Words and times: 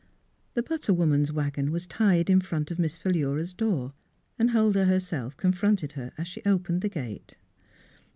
The 0.55 0.63
butter 0.63 0.95
woman's 0.95 1.31
wagon 1.31 1.71
was 1.71 1.85
tied 1.85 2.27
in 2.31 2.41
front 2.41 2.71
of 2.71 2.79
Miss 2.79 2.97
Philura's 2.97 3.53
door, 3.53 3.93
and 4.39 4.49
Huldah 4.49 4.85
herself 4.85 5.37
confronted 5.37 5.91
her 5.91 6.11
as 6.17 6.27
she 6.27 6.41
opened 6.43 6.81
the 6.81 6.89
gate. 6.89 7.35